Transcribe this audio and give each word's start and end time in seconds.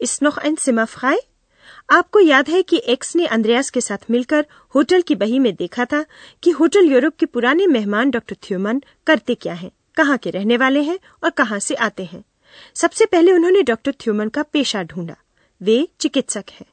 इस 0.00 0.20
noch 0.22 0.38
ein 0.38 0.56
Zimmer 0.56 0.94
frei? 0.94 1.18
आपको 1.90 2.20
याद 2.20 2.48
है 2.48 2.62
कि 2.62 2.82
एक्स 2.86 3.16
ने 3.16 3.26
अंद्रयास 3.26 3.70
के 3.70 3.80
साथ 3.80 3.98
मिलकर 4.10 4.46
होटल 4.74 5.02
की 5.02 5.14
बही 5.14 5.38
में 5.38 5.54
देखा 5.54 5.84
था 5.84 6.04
कि 6.42 6.50
होटल 6.50 6.84
यूरोप 6.84 7.16
के 7.16 7.26
पुराने 7.26 7.66
मेहमान 7.66 8.10
डॉक्टर 8.10 8.36
थ्यूमन 8.42 8.82
करते 9.06 9.34
क्या 9.34 9.54
हैं, 9.54 9.70
कहाँ 9.94 10.18
के 10.18 10.30
रहने 10.30 10.56
वाले 10.56 10.82
हैं 10.82 10.98
और 11.24 11.30
कहाँ 11.30 11.58
से 11.58 11.74
आते 11.74 12.04
हैं। 12.04 12.24
सबसे 12.74 13.06
पहले 13.06 13.32
उन्होंने 13.32 13.62
डॉक्टर 13.62 13.92
थ्यूमन 13.92 14.28
का 14.28 14.42
पेशा 14.42 14.82
ढूंढा। 14.82 15.16
वे 15.62 15.88
चिकित्सक 16.00 16.44
हैं। 16.52 16.66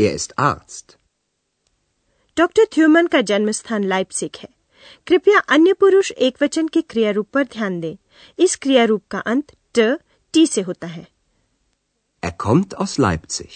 Er 0.00 0.18
ist 0.18 0.32
Arzt. 0.40 0.94
Doctor 2.36 2.64
Thumann 2.64 3.06
का 3.06 3.20
जन्म 3.20 3.50
स्थान 3.50 3.84
लाइप्सिक 3.84 4.36
है। 4.36 4.48
कृपया 5.06 5.38
अन्य 5.38 5.72
पुरुष 5.72 6.10
एक 6.10 6.38
वचन 6.42 6.68
के 6.68 6.82
क्रिया 6.82 7.10
रूप 7.10 7.28
पर 7.32 7.44
ध्यान 7.44 7.80
दें। 7.80 7.96
इस 8.38 8.56
क्रिया 8.56 8.84
रूप 8.84 9.02
का 9.10 9.18
अंत 9.18 9.52
ट 9.78 9.98
टी 10.32 10.46
से 10.46 10.60
होता 10.60 10.86
है। 10.86 11.11
Er 12.24 12.32
kommt 12.46 12.74
aus 12.74 13.00
Leipzig. 13.00 13.48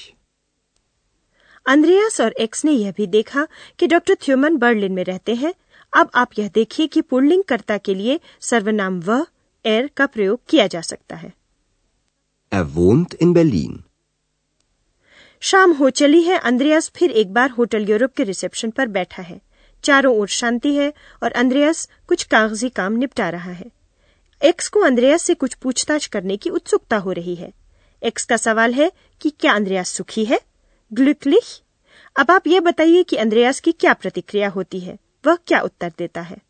अंद्रयास 1.66 2.20
और 2.20 2.32
एक्स 2.32 2.64
ने 2.64 2.72
यह 2.72 2.92
भी 2.92 3.06
देखा 3.06 3.48
कि 3.78 3.86
डॉक्टर 3.86 4.14
थ्यूमन 4.14 4.56
बर्लिन 4.56 4.92
में 4.92 5.04
रहते 5.04 5.34
हैं। 5.34 5.54
अब 5.96 6.10
आप 6.14 6.28
यह 6.38 6.48
देखिए 6.48 6.86
कि 6.86 7.00
पुल्लिंग 7.00 7.44
कर्ता 7.44 7.78
के 7.78 7.94
लिए 7.94 8.20
सर्वनाम 8.40 9.00
वह 9.00 9.26
एर 9.66 9.90
का 9.96 10.06
प्रयोग 10.06 10.40
किया 10.48 10.66
जा 10.66 10.80
सकता 10.80 11.16
है। 11.16 11.32
Er 12.54 12.64
wohnt 12.64 13.14
in 13.22 13.34
Berlin. 13.34 13.72
शाम 15.40 15.72
हो 15.72 15.90
चली 15.90 16.22
है। 16.22 16.38
अंद्रयास 16.38 16.92
फिर 16.96 17.10
एक 17.10 17.32
बार 17.32 17.50
होटल 17.50 17.90
यूरोप 17.90 18.12
के 18.12 18.24
रिसेप्शन 18.24 18.70
पर 18.70 18.86
बैठा 18.86 19.22
है। 19.22 19.40
चारों 19.82 20.16
ओर 20.16 20.28
शांति 20.28 20.74
है 20.74 20.92
और 21.22 21.32
अंद्रयास 21.32 21.88
कुछ 22.08 22.24
कागज़ी 22.24 22.68
काम 22.68 22.92
निपटा 22.92 23.30
रहा 23.30 23.52
है। 23.52 23.66
एक्स 24.42 24.68
को 24.68 24.80
अंद्रयास 24.80 25.22
से 25.22 25.34
कुछ 25.34 25.54
पूछताछ 25.54 26.06
करने 26.06 26.36
की 26.36 26.50
उत्सुकता 26.50 26.96
हो 26.96 27.12
रही 27.12 27.34
है। 27.34 27.65
एक्स 28.02 28.24
का 28.32 28.36
सवाल 28.36 28.74
है 28.74 28.90
कि 29.20 29.30
क्या 29.40 29.52
अंद्रयास 29.54 29.88
सुखी 29.96 30.24
है 30.24 30.40
ग्लुकलिश 30.90 31.60
अब 32.16 32.30
आप 32.30 32.46
ये 32.46 32.60
बताइए 32.60 33.02
कि 33.10 33.16
अंद्रयास 33.26 33.60
की 33.60 33.72
क्या 33.72 33.92
प्रतिक्रिया 34.02 34.48
होती 34.48 34.80
है 34.80 34.98
वह 35.24 35.36
क्या 35.46 35.60
उत्तर 35.70 35.92
देता 35.98 36.20
है 36.30 36.40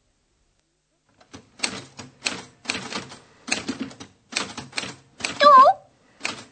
Du, 5.40 5.48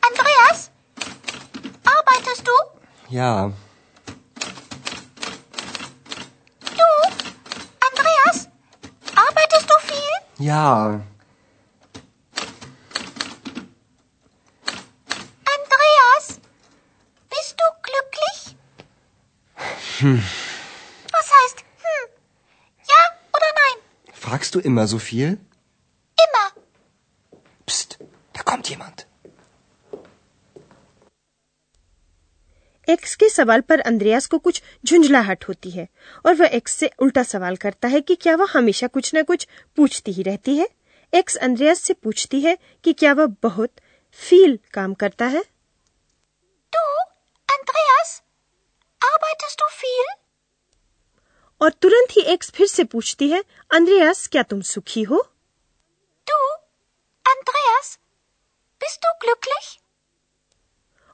Andreas? 0.02 0.70
Arbeitest 1.84 2.46
du? 2.46 2.56
Ja, 3.10 3.52
Du, 6.62 6.88
Andreas? 7.88 8.48
Arbeitest 9.16 9.68
du 9.70 9.78
viel? 9.88 10.14
ja, 10.40 11.00
Andreas? 15.46 16.26
Bist 17.32 17.54
du 17.60 17.66
glücklich? 17.82 18.56
Was 20.02 21.30
heißt 21.34 21.60
hm? 21.82 22.08
Ja 22.88 23.02
oder 23.32 23.50
nein? 23.60 23.78
fragst 24.12 24.54
du 24.54 24.60
immer 24.60 24.86
so 24.86 24.98
viel? 24.98 25.38
Immer. 26.18 26.46
Psst, 27.68 27.98
da 28.32 28.42
kommt 28.42 28.68
jemand. 28.68 29.06
X 32.88 33.14
के 33.16 33.28
सवाल 33.28 33.60
पर 33.60 33.80
अंद्रयास 33.80 34.26
को 34.26 34.38
कुछ 34.38 34.62
झुंझलाहट 34.86 35.44
होती 35.48 35.70
है 35.70 35.86
और 36.26 36.34
वह 36.34 36.46
x 36.56 36.72
से 36.78 36.90
उल्टा 37.02 37.22
सवाल 37.22 37.56
करता 37.56 37.88
है 37.88 38.00
कि 38.00 38.14
क्या 38.22 38.34
वह 38.36 38.48
हमेशा 38.54 38.86
कुछ 38.96 39.10
न 39.14 39.22
कुछ 39.22 39.46
पूछती 39.76 40.12
ही 40.12 40.22
रहती 40.22 40.56
है 40.56 40.66
एक्स 41.12 41.36
अंद्रयास 41.46 41.80
से 41.80 41.94
पूछती 41.94 42.40
है 42.40 42.56
कि 42.84 42.92
क्या 42.92 43.12
वह 43.12 43.26
बहुत 43.42 43.70
फील 44.20 44.58
काम 44.74 44.94
करता 45.04 45.26
है 45.36 45.42
Du, 46.72 46.82
Andreas? 47.48 48.12
Arbeitest 49.00 49.60
du 49.62 49.70
viel? 49.78 50.08
और 51.64 51.70
तुरंत 51.72 52.08
ही 52.10 52.22
एक्स 52.22 52.50
फिर 52.50 52.66
से 52.66 52.84
पूछती 52.84 53.28
है 53.28 53.42
अंद्रयास 53.70 54.26
क्या 54.26 54.42
तुम 54.42 54.60
सुखी 54.60 55.02
हो 55.02 55.22
तू 56.26 56.34
Andreas? 57.24 57.86
Bist 58.80 59.00
du 59.02 59.12
glücklich? 59.24 59.68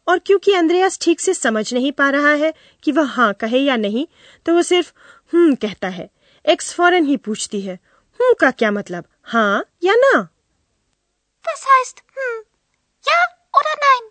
और 0.07 0.19
क्योंकि 0.19 0.53
अंद्रयास 0.55 0.99
ठीक 1.03 1.21
से 1.21 1.35
समझ 1.35 1.73
नहीं 1.75 1.93
पा 1.93 2.09
रहा 2.11 2.33
है 2.35 2.53
कि 2.83 2.93
वह 2.93 3.11
हाँ 3.11 3.33
कहे 3.35 3.59
या 3.59 3.77
नहीं 3.77 4.07
तो 4.47 4.55
वह 4.55 4.63
सिर्फ़ 4.63 4.93
हम्म 5.33 5.55
कहता 5.55 5.89
है 5.89 6.09
एक्स 6.45 6.73
फ़ौरन 6.75 7.05
ही 7.05 7.17
पूछती 7.17 7.61
है 7.61 7.79
हूँ 8.21 8.35
का 8.35 8.51
क्या 8.51 8.71
मतलब 8.71 9.05
हाँ 9.23 9.65
या 9.83 9.95
ना 9.95 10.29
Was 11.45 11.63
heißt 11.67 12.03
hm? 12.19 12.41
Ja 13.05 13.21
oder 13.55 13.77
nein? 13.85 14.11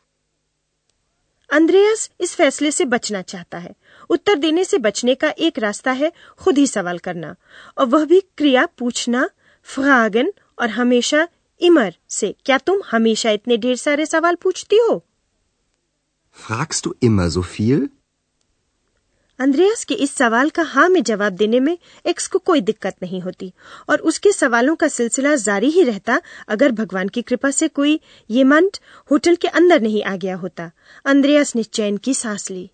अंद्रयास 1.49 2.09
इस 2.19 2.35
फैसले 2.35 2.71
से 2.71 2.85
बचना 2.85 3.21
चाहता 3.21 3.57
है 3.57 3.75
उत्तर 4.09 4.35
देने 4.35 4.65
से 4.65 4.77
बचने 4.77 5.15
का 5.15 5.29
एक 5.29 5.59
रास्ता 5.59 5.91
है 5.91 6.11
खुद 6.37 6.57
ही 6.57 6.67
सवाल 6.67 6.97
करना 6.97 7.35
और 7.77 7.85
वह 7.85 8.05
भी 8.05 8.19
क्रिया 8.19 8.65
पूछना 8.65 9.29
फ्रागन 9.63 10.33
और 10.59 10.69
हमेशा 10.69 11.27
इमर 11.61 11.95
से। 12.09 12.35
क्या 12.45 12.57
तुम 12.57 12.81
हमेशा 12.91 13.31
इतने 13.31 13.57
ढेर 13.57 13.75
सारे 13.75 14.05
सवाल 14.05 14.35
पूछती 14.35 14.77
हो? 14.77 15.05
Fragst 16.37 16.87
du 16.87 16.93
immer 17.03 17.29
so 17.37 17.47
viel? 17.47 17.87
अंद्रयास 19.39 19.85
के 19.85 19.93
इस 19.93 20.15
सवाल 20.15 20.49
का 20.49 20.63
हाँ 20.63 20.89
में 20.89 21.03
जवाब 21.03 21.33
देने 21.33 21.59
में 21.59 21.77
एक्स 22.05 22.27
को 22.27 22.39
कोई 22.39 22.61
दिक्कत 22.61 22.95
नहीं 23.03 23.21
होती 23.21 23.53
और 23.89 23.99
उसके 23.99 24.31
सवालों 24.31 24.75
का 24.75 24.87
सिलसिला 24.87 25.35
जारी 25.35 25.69
ही 25.69 25.83
रहता 25.83 26.21
अगर 26.47 26.71
भगवान 26.71 27.07
की 27.07 27.21
कृपा 27.21 27.51
से 27.51 27.67
कोई 27.67 27.99
ये 28.29 28.43
मंट 28.43 28.77
होटल 29.11 29.35
के 29.35 29.47
अंदर 29.47 29.81
नहीं 29.81 30.03
आ 30.03 30.15
गया 30.15 30.35
होता। 30.35 30.71
अंद्रयास 31.05 31.55
ने 31.55 31.63
चैन 31.63 31.97
की 31.97 32.13
सांस 32.13 32.51
ली। 32.51 32.71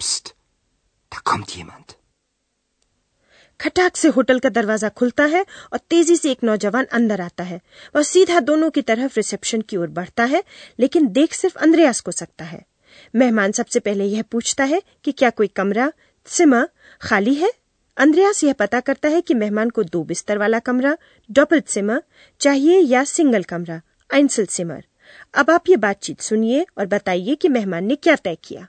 Psst, 0.00 0.28
da 1.12 1.18
kommt 1.30 1.50
jemand. 1.50 1.92
खटाक 3.60 3.96
से 3.96 4.08
होटल 4.08 4.38
का 4.38 4.48
दरवाज़ा 4.48 4.88
खुलता 4.88 5.24
है 5.24 5.46
और 5.72 5.78
तेज़ी 5.78 6.16
से 6.16 6.30
एक 6.30 6.44
नौजवान 6.44 6.84
अंदर 6.84 7.20
आता 7.20 7.44
है। 7.44 7.60
वह 7.96 8.02
सीधा 8.02 8.40
दोनों 8.40 8.70
की 8.70 8.82
तरफ़ 8.82 9.12
रिसेप्शन 9.16 9.60
की 9.60 9.76
ओर 9.76 9.88
बढ़ता 9.88 10.24
है 10.24 10.44
लेकिन 10.80 11.08
देख 11.08 11.34
सिर्फ़ 11.34 11.58
अंद्रयास 11.58 12.00
को 12.00 12.12
सकता 12.12 12.44
है। 12.44 12.64
मेहमान 13.16 13.52
सबसे 13.52 13.80
पहले 13.80 14.04
यह 14.04 14.22
पूछता 14.22 14.64
है 14.64 14.82
कि 15.04 15.12
क्या 15.12 15.30
कोई 15.30 15.46
कमरा 15.46 15.92
सिमा 16.26 16.66
खाली 17.00 17.34
है? 17.34 17.52
अंद्रयास 17.96 18.44
यह 18.44 18.52
पता 18.52 18.80
करता 18.80 19.08
है 19.08 19.20
कि 19.20 19.34
मेहमान 19.34 19.70
को 19.70 19.84
दो 19.84 20.04
बिस्तर 20.04 20.38
वाला 20.38 20.58
कमरा 20.58 20.96
डबल 21.30 21.62
सिमर 21.66 22.02
चाहिए 22.40 22.80
या 22.80 23.04
सिंगल 23.04 23.42
कमरा 23.42 23.80
आइंसल 24.14 24.46
सिमर। 24.46 24.84
अब 25.34 25.50
आप 25.50 25.68
ये 25.68 25.76
बातचीत 25.76 26.20
सुनिए 26.20 26.66
और 26.78 26.86
बताइए 26.86 27.34
कि 27.34 27.48
मेहमान 27.48 27.84
ने 27.84 27.96
क्या 27.96 28.16
तय 28.16 28.36
किया। 28.44 28.68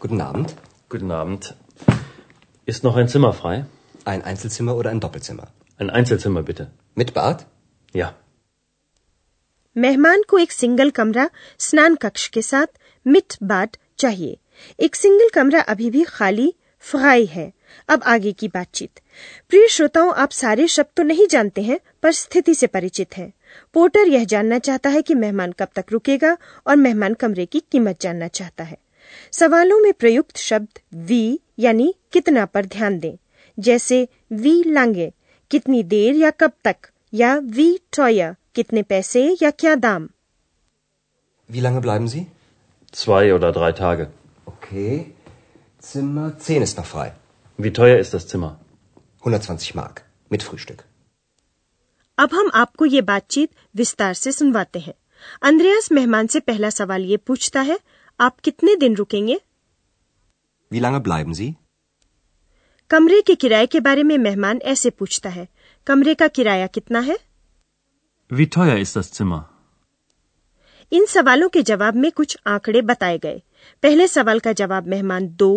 Guten 0.00 0.20
Abend. 0.22 0.54
Guten 0.88 1.10
Abend. 1.10 1.54
Ist 2.68 2.84
noch 2.84 2.96
ein 2.96 3.08
Zimmer 3.08 3.32
frei? 3.32 3.66
Ein 4.06 4.22
Einzelzimmer 4.22 4.74
oder 4.74 4.90
ein 4.90 5.00
Doppelzimmer? 5.00 5.48
Ein 5.80 5.90
Einzelzimmer 5.90 6.42
bitte. 6.42 6.70
Mit 6.96 7.12
Bad? 7.14 7.46
Ja. 7.94 8.08
मेहमान 9.76 10.22
को 10.28 10.38
एक 10.38 10.52
सिंगल 10.52 10.90
कमरा 10.90 11.28
स्नान 11.58 11.94
कक्ष 11.94 12.26
के 12.28 12.42
साथ 12.42 12.66
मिट 13.06 13.36
बाट 13.50 13.76
चाहिए 13.98 14.38
एक 14.78 14.96
सिंगल 14.96 15.28
कमरा 15.34 15.60
अभी 15.74 15.90
भी 15.90 16.02
खाली 16.04 16.48
फ्राई 16.84 17.26
है 17.26 17.52
अब 17.88 18.02
आगे 18.12 18.32
की 18.32 18.48
बातचीत 18.48 19.00
प्रिय 19.48 19.66
श्रोताओं 19.76 20.12
आप 20.24 20.30
सारे 20.30 20.66
शब्द 20.76 20.90
तो 20.96 21.02
नहीं 21.02 21.26
जानते 21.30 21.62
हैं 21.62 21.78
पर 22.02 22.12
स्थिति 22.12 22.54
से 22.54 22.66
परिचित 22.66 23.16
हैं 23.16 23.32
पोर्टर 23.74 24.08
यह 24.08 24.24
जानना 24.34 24.58
चाहता 24.68 24.90
है 24.90 25.02
कि 25.02 25.14
मेहमान 25.14 25.52
कब 25.58 25.68
तक 25.74 25.92
रुकेगा 25.92 26.36
और 26.66 26.76
मेहमान 26.76 27.14
कमरे 27.14 27.46
की 27.46 27.62
कीमत 27.72 28.00
जानना 28.00 28.28
चाहता 28.40 28.64
है 28.64 28.78
सवालों 29.32 29.78
में 29.80 29.92
प्रयुक्त 29.92 30.36
शब्द 30.38 30.78
वी 31.08 31.22
यानी 31.58 31.94
कितना 32.12 32.44
पर 32.46 32.66
ध्यान 32.66 32.98
दें 32.98 33.16
जैसे 33.58 34.06
वी 34.42 34.62
लांगे 34.66 35.12
कितनी 35.50 35.82
देर 35.92 36.14
या 36.14 36.30
कब 36.40 36.52
तक 36.64 36.90
या 37.12 37.34
वी 37.56 37.68
टॉया 37.96 38.34
कितने 38.54 38.82
पैसे 38.82 39.28
या 39.42 39.50
क्या 39.62 39.74
दाम 39.86 40.08
Wie 41.48 41.60
lange 41.60 41.80
bleiben 41.80 42.06
Sie? 42.08 42.26
Zwei 42.94 43.34
oder 43.34 43.48
drei 43.52 43.72
Tage. 43.72 44.04
Okay. 44.46 45.06
Zimmer 45.82 46.26
10 46.38 46.62
ist 46.62 46.78
noch 46.78 46.86
frei. 46.86 47.12
Wie 47.58 47.72
teuer 47.72 47.98
ist 47.98 48.14
das 48.14 48.28
Zimmer? 48.28 48.52
120 49.22 49.74
Mark. 49.74 50.02
Mit 50.30 50.42
Frühstück. 50.42 50.84
अब 52.18 52.34
हम 52.34 52.50
आपको 52.54 52.84
ये 52.84 53.00
बातचीत 53.02 53.50
विस्तार 53.76 54.14
से 54.14 54.32
सुनवाते 54.32 54.78
हैं 54.78 54.94
अंद्रयास 55.42 55.90
मेहमान 55.92 56.26
से 56.26 56.40
पहला 56.40 56.70
सवाल 56.70 57.04
ये 57.04 57.16
पूछता 57.16 57.60
है 57.60 57.78
आप 58.20 58.38
कितने 58.44 58.74
दिन 58.76 58.94
रुकेंगे 58.96 59.38
Wie 60.70 60.80
lange 60.84 61.00
bleiben 61.06 61.34
Sie? 61.40 61.52
कमरे 62.90 63.20
के 63.26 63.34
किराए 63.44 63.66
के 63.72 63.80
बारे 63.80 64.02
में 64.02 64.16
मेहमान 64.18 64.60
ऐसे 64.72 64.90
पूछता 65.00 65.28
है 65.30 65.46
कमरे 65.86 66.14
का 66.22 66.28
किराया 66.38 66.66
कितना 66.76 67.00
है 67.08 67.16
Wie 68.30 68.46
teuer 68.56 68.76
ist 68.84 68.96
das 68.98 69.10
Zimmer? 69.18 69.40
इन 70.92 71.04
सवालों 71.06 71.48
के 71.54 71.62
जवाब 71.62 71.96
में 72.02 72.10
कुछ 72.12 72.36
आंकड़े 72.52 72.80
बताए 72.92 73.18
गए 73.24 73.42
पहले 73.82 74.06
सवाल 74.08 74.40
का 74.46 74.52
जवाब 74.60 74.86
मेहमान 74.94 75.28
दो 75.42 75.50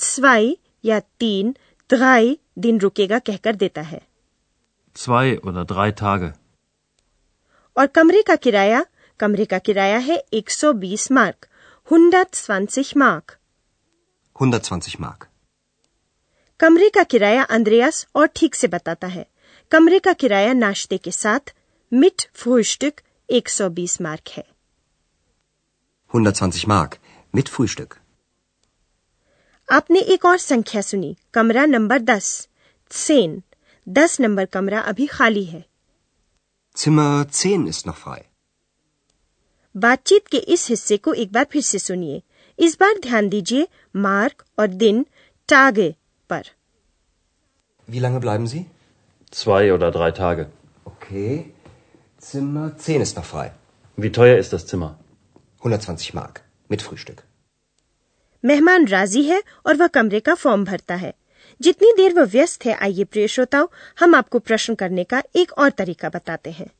स्वाई 0.00 0.56
या 0.84 1.00
तीन 1.20 1.54
द्राई 1.90 2.38
दिन 2.66 2.78
रुकेगा 2.80 3.18
कहकर 3.30 3.56
देता 3.64 3.82
है 3.92 4.00
Zwei 4.96 5.26
oder 5.48 5.64
drei 5.72 5.90
Tage. 6.02 6.30
और 7.76 7.86
कमरे 7.96 8.22
का 8.28 8.36
किराया 8.46 8.84
कमरे 9.20 9.44
का 9.52 9.58
किराया 9.68 9.98
है 10.06 10.22
120 10.34 11.10
मार्क 11.12 11.46
120 11.92 12.96
मार्क 12.96 13.32
120 14.36 14.96
Mark. 15.00 15.24
कमरे 16.60 16.88
का 16.88 17.02
किराया 17.02 17.42
अंद्रयास 17.42 18.06
और 18.16 18.26
ठीक 18.26 18.54
से 18.54 18.68
बताता 18.68 19.06
है 19.06 19.26
कमरे 19.72 19.98
का 19.98 20.12
किराया 20.12 20.52
नाश्ते 20.52 20.98
के 20.98 21.10
साथ 21.10 21.54
मिट 21.92 22.26
फ्रूस्टुक 22.34 23.00
120 23.30 24.00
मार्क 24.00 24.28
है 24.28 24.44
120 26.14 26.66
Mark. 26.68 26.98
Mit 27.34 27.52
Frühstück. 27.54 27.96
आपने 29.68 30.00
एक 30.00 30.24
और 30.24 30.38
संख्या 30.38 30.82
सुनी 30.82 31.16
कमरा 31.34 31.66
नंबर 31.66 31.98
दस 31.98 32.48
सेन 32.90 33.42
दस 33.88 34.20
नंबर 34.20 34.44
कमरा 34.44 34.80
अभी 34.80 35.06
खाली 35.06 35.44
है 35.44 35.64
Zimmer 36.76 37.12
10 37.24 37.68
ist 37.68 37.86
noch 37.86 37.96
frei. 37.96 38.27
बातचीत 39.78 40.26
के 40.32 40.38
इस 40.54 40.68
हिस्से 40.70 40.96
को 40.96 41.12
एक 41.22 41.32
बार 41.32 41.46
फिर 41.52 41.62
से 41.62 41.78
सुनिए 41.78 42.22
इस 42.58 42.76
बार 42.80 42.98
ध्यान 43.02 43.28
दीजिए 43.28 43.66
मार्क 43.96 44.44
और 44.58 44.66
दिन 44.84 45.04
टागे 45.48 45.94
पर 46.30 46.50
Wie 47.88 48.00
lange 48.04 48.20
bleiben 48.20 48.46
Sie? 48.46 48.64
Zwei 49.32 49.60
oder 49.72 49.88
drei 49.92 50.10
Tage. 50.12 50.42
Okay. 50.86 51.36
Zimmer 52.22 52.64
10 52.78 53.00
ist 53.00 53.16
noch 53.16 53.24
frei. 53.24 53.46
Wie 53.98 54.10
teuer 54.12 54.36
ist 54.38 54.52
das 54.52 54.66
Zimmer? 54.66 54.90
120 55.62 56.12
Mark. 56.14 56.40
Mit 56.70 56.82
Frühstück. 56.82 57.22
मेहमान 58.44 58.86
राज़ी 58.86 59.22
है 59.22 59.42
और 59.66 59.76
वह 59.76 59.86
कमरे 59.94 60.20
का 60.20 60.34
फॉर्म 60.34 60.64
भरता 60.64 60.94
है 60.96 61.12
जितनी 61.60 61.92
देर 61.96 62.14
वह 62.14 62.24
व्यस्त 62.32 62.64
है 62.66 62.74
आइए 62.82 63.04
प्रिय 63.04 63.28
श्रोताओं 63.28 63.66
हम 64.00 64.14
आपको 64.14 64.38
प्रश्न 64.38 64.74
करने 64.82 65.04
का 65.04 65.22
एक 65.36 65.52
और 65.58 65.70
तरीका 65.78 66.08
बताते 66.08 66.50
हैं 66.50 66.70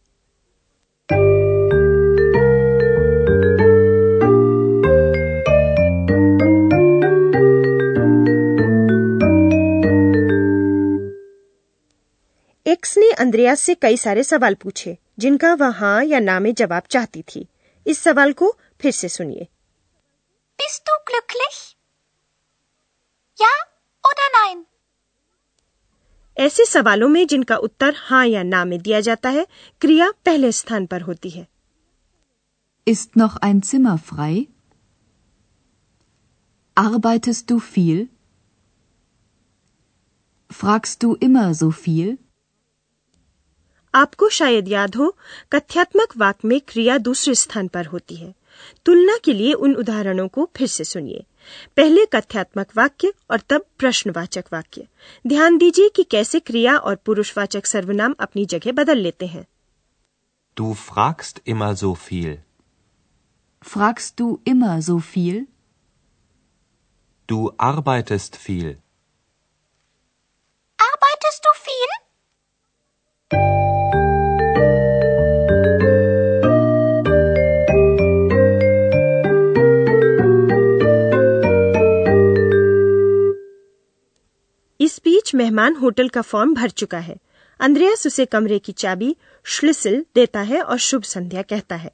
अंद्रयास 13.25 13.61
से 13.61 13.75
कई 13.83 13.97
सारे 13.97 14.23
सवाल 14.25 14.55
पूछे 14.63 14.97
जिनका 15.19 15.53
वह 15.61 15.79
हाँ 15.79 16.03
या 16.05 16.19
ना 16.21 16.39
में 16.41 16.53
जवाब 16.55 16.83
चाहती 16.91 17.23
थी 17.35 17.47
इस 17.87 17.99
सवाल 17.99 18.33
को 18.43 18.55
फिर 18.83 18.93
से 18.93 19.09
सुनिए 19.09 19.47
Bist 20.59 20.83
du 20.89 20.95
glücklich? 21.11 21.59
Ja 23.39 23.53
oder 24.05 24.27
nein? 24.37 24.65
ऐसे 26.37 26.65
सवालों 26.67 27.09
में 27.09 27.27
जिनका 27.27 27.57
उत्तर 27.69 27.95
हाँ 27.99 28.27
या 28.27 28.43
ना 28.43 28.65
में 28.65 28.79
दिया 28.83 29.01
जाता 29.09 29.29
है 29.37 29.47
क्रिया 29.81 30.11
पहले 30.25 30.53
स्थान 30.53 30.87
पर 30.87 31.03
होती 31.11 31.31
है 31.31 31.47
Ist 32.87 33.17
noch 33.21 33.35
ein 33.47 33.59
Zimmer 33.71 33.97
frei? 34.11 34.35
Arbeitest 36.77 37.51
du 37.51 37.59
viel? 37.73 37.99
Fragst 40.51 41.03
du 41.03 41.15
immer 41.29 41.53
so 41.55 41.71
viel? 41.83 42.17
आपको 43.95 44.29
शायद 44.29 44.69
याद 44.69 44.95
हो 44.95 45.15
कथ्यात्मक 45.53 46.17
वाक्य 46.17 46.49
में 46.49 46.61
क्रिया 46.69 46.99
दूसरे 46.99 47.35
स्थान 47.35 47.69
पर 47.69 47.87
होती 47.87 48.17
है 48.17 48.35
तुलना 48.85 49.17
के 49.25 49.33
लिए 49.33 49.53
उन 49.53 49.75
उदाहरणों 49.75 50.29
को 50.29 50.49
फिर 50.57 50.69
से 50.69 50.85
सुनिए 50.85 51.25
पहले 51.77 52.05
कथ्यात्मक 52.07 52.77
वाक्य 52.77 53.13
और 53.31 53.41
तब 53.49 53.65
प्रश्नवाचक 53.79 54.45
वाक्य 54.53 54.87
ध्यान 55.27 55.59
दीजिए 55.59 55.89
कि 55.89 56.03
कैसे 56.11 56.41
क्रिया 56.41 56.77
और 56.79 56.95
पुरुषवाचक 57.07 57.67
सर्वनाम 57.67 58.15
अपनी 58.21 58.45
जगह 58.47 58.73
बदल 58.73 58.99
लेते 58.99 59.27
हैं 59.27 59.47
Du 60.57 60.69
fragst 60.75 61.37
immer 61.45 61.67
so 61.77 61.89
viel. 61.97 62.31
Fragst 63.63 64.19
du 64.19 64.27
immer 64.45 64.83
so 64.83 64.97
viel? 65.11 65.37
Du 67.29 67.39
arbeitest 67.67 68.39
viel. 68.39 68.73
मेहमान 85.41 85.77
होटल 85.77 86.09
का 86.09 86.23
फॉर्म 86.31 86.55
भर 86.55 86.71
चुका 86.83 86.99
है 87.11 87.17
अंद्रयास 87.61 88.07
उसे 88.07 88.27
कमरे 88.37 88.59
की 88.59 88.73
चाबी 88.85 89.15
श्लिसिल 89.47 90.05
देता 90.15 90.41
है 90.51 90.63
और 90.63 90.79
शुभ 90.89 91.03
संध्या 91.13 91.43
कहता 91.53 91.77
है 91.77 91.93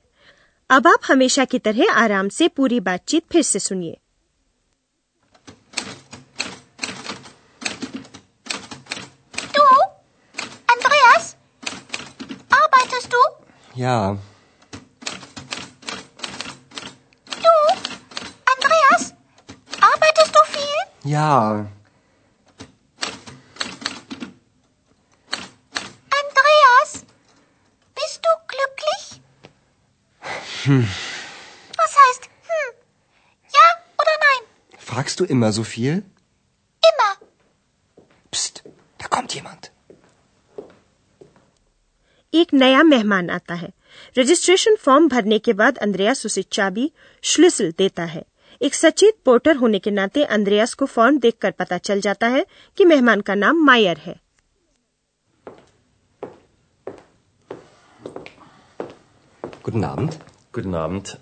अब 0.71 0.87
आप 0.89 1.11
हमेशा 1.11 1.45
की 1.45 1.59
तरह 1.59 1.93
आराम 2.05 2.29
से 2.39 2.49
पूरी 2.57 2.81
बातचीत 2.89 3.25
फिर 3.33 3.43
से 3.43 3.59
सुनिए? 3.59 3.99
Ja. 13.77 14.17
Du? 17.27 17.55
Andreas? 18.47 19.15
Arbeitest 19.81 20.33
du 20.33 20.43
viel? 20.53 20.81
Ja. 21.05 21.67
Andreas? 26.13 27.05
Bist 27.97 28.21
du 28.23 28.31
glücklich? 28.47 29.21
Was 30.67 31.95
heißt 32.03 32.25
hm? 32.45 32.69
Ja 33.53 33.67
oder 33.99 34.15
nein? 34.21 34.47
Fragst 34.79 35.21
du 35.21 35.25
immer 35.27 35.53
so 35.53 35.63
viel? 35.63 36.03
Immer. 36.83 37.11
Psst, 38.33 38.63
da 38.99 39.09
kommt 39.09 39.35
jemand. 39.35 39.71
एक 42.33 42.53
नया 42.53 42.83
मेहमान 42.83 43.29
आता 43.31 43.55
है 43.55 43.73
रजिस्ट्रेशन 44.19 44.77
फॉर्म 44.77 45.09
भरने 45.09 45.39
के 45.39 45.53
बाद 45.53 45.77
अंद्रयास 45.79 46.27
उसे 46.27 46.43
चाबी 46.53 46.91
श्लिसल 47.25 47.73
देता 47.79 48.05
है 48.05 48.25
एक 48.61 48.75
सचेत 48.75 49.19
पोर्टर 49.25 49.57
होने 49.57 49.79
के 49.79 49.91
नाते 49.91 50.25
अंद्रयास 50.37 50.75
को 50.75 50.87
फॉर्म 50.87 51.19
देखकर 51.19 51.51
पता 51.59 51.79
चल 51.79 52.01
जाता 52.01 52.29
है 52.29 52.45
कि 52.79 52.85
मेहमान 52.85 53.21
का 53.21 53.35
नाम 53.35 53.65
मायर 53.67 53.99
है 54.07 54.21
Guten 59.65 59.85
Abend. 59.85 60.17
Guten 60.55 60.77
Abend. 60.77 61.19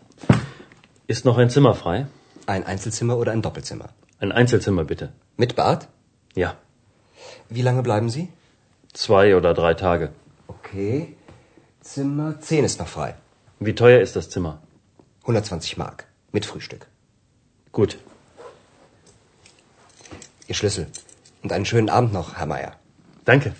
Ist 1.06 1.24
noch 1.24 1.38
ein 1.38 1.48
Zimmer 1.48 1.74
frei? 1.74 2.06
Ein 2.44 2.64
Einzelzimmer 2.64 3.16
oder 3.16 3.32
ein 3.32 3.40
Doppelzimmer? 3.40 3.88
Ein 4.18 4.30
Einzelzimmer 4.30 4.84
bitte. 4.84 5.14
Mit 5.38 5.56
Bad? 5.56 5.88
Ja. 6.34 6.54
Wie 7.48 7.62
lange 7.62 7.82
bleiben 7.82 8.10
Sie? 8.10 8.28
Zwei 8.92 9.34
oder 9.34 9.54
drei 9.54 9.72
Tage. 9.72 10.12
Okay. 10.48 11.16
Zimmer 11.80 12.40
10 12.40 12.66
ist 12.66 12.78
noch 12.78 12.88
frei. 12.88 13.14
Wie 13.58 13.74
teuer 13.74 14.02
ist 14.02 14.16
das 14.16 14.28
Zimmer? 14.28 14.58
120 15.22 15.78
Mark. 15.78 16.04
Mit 16.32 16.44
Frühstück. 16.44 16.86
Gut. 17.72 17.96
Ihr 20.46 20.54
Schlüssel. 20.54 20.88
Und 21.42 21.54
einen 21.54 21.64
schönen 21.64 21.88
Abend 21.88 22.12
noch, 22.12 22.34
Herr 22.34 22.44
Meier. 22.44 22.76
Danke. 23.24 23.54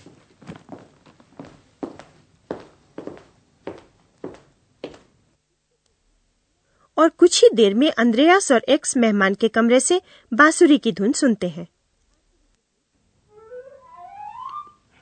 और 7.02 7.08
कुछ 7.18 7.42
ही 7.44 7.48
देर 7.54 7.74
में 7.74 7.90
अंद्रयास 7.90 8.50
और 8.52 8.64
x 8.68 8.96
मेहमान 8.96 9.34
के 9.34 9.48
कमरे 9.48 9.80
से 9.80 10.00
बांसुरी 10.32 10.78
की 10.78 10.92
धुन 10.92 11.12
सुनते 11.22 11.48
हैं 11.48 11.66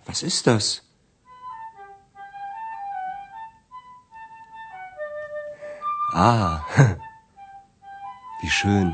Was 0.06 0.22
ist 0.24 0.46
das? 0.46 0.68
Ah, 6.12 6.64
wie 8.42 8.48
schön. 8.50 8.88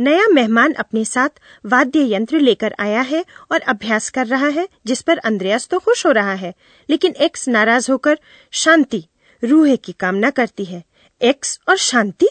नया 0.00 0.26
मेहमान 0.26 0.72
अपने 0.72 1.04
साथ 1.04 1.28
वाद्य 1.66 2.14
यंत्र 2.14 2.40
लेकर 2.40 2.74
आया 2.80 3.00
है 3.00 3.24
और 3.52 3.60
अभ्यास 3.60 4.10
कर 4.10 4.26
रहा 4.26 4.48
है 4.48 4.68
जिस 4.86 5.02
पर 5.02 5.18
अंद्रयास 5.18 5.68
तो 5.68 5.78
खुश 5.78 6.06
हो 6.06 6.10
रहा 6.10 6.34
है। 6.34 6.54
लेकिन 6.90 7.12
एक्स 7.12 7.48
नाराज़ 7.48 7.92
होकर 7.92 8.18
शांति 8.50 9.04
रूहे 9.44 9.76
की 9.76 9.92
कामना 9.92 10.30
करती 10.30 10.64
है। 10.64 10.84
एक्स 11.22 11.60
और 11.68 11.76
शांति? 11.76 12.28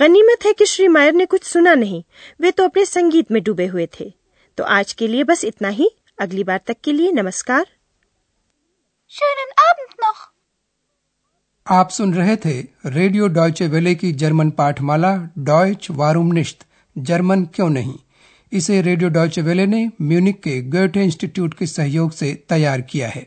गनीमत 0.00 0.46
है 0.46 0.52
कि 0.52 0.66
श्री 0.66 0.88
मायर 0.88 1.12
ने 1.12 1.26
कुछ 1.26 1.44
सुना 1.44 1.74
नहीं। 1.74 2.04
वे 2.40 2.50
तो 2.50 2.64
अपने 2.64 2.84
संगीत 2.84 3.32
में 3.32 3.42
डूबे 3.42 3.66
हुए 3.66 3.88
थे। 4.00 4.12
तो 4.56 4.64
आज 4.64 4.92
के 4.92 5.08
लिए 5.08 5.24
बस 5.24 5.44
इतना 5.44 5.68
ही। 5.68 5.90
अगली 6.20 6.44
बार 6.44 6.60
तक 6.66 6.76
के 6.84 6.92
लिए 6.92 7.12
नमस्कार। 7.12 7.66
Schönen 9.10 9.64
Abend 9.64 10.00
noch. 10.00 10.34
आप 11.66 11.90
सुन 11.90 12.14
रहे 12.14 12.36
थे 12.36 12.60
रेडियो 12.86 13.28
डॉयचे 13.28 13.66
वेले 13.66 13.94
की 13.94 14.12
जर्मन 14.12 14.50
पाठमाला 14.50 15.28
डॉयच 15.38 15.86
वारूम 15.90 16.32
निश्त 16.32 16.66
जर्मन 16.98 17.44
क्यों 17.44 17.70
नहीं? 17.70 17.94
इसे 18.52 18.82
रेडियो 18.82 19.10
डॉयचे 19.10 19.42
ने 19.66 19.90
म्यूनिक 20.02 20.42
के 20.42 20.62
गोटे 20.62 21.04
इंस्टीट्यूट 21.04 21.54
के 21.54 21.66
सहयोग 21.66 22.12
से 22.12 22.44
तैयार 22.48 22.80
किया 22.80 23.08
है। 23.08 23.26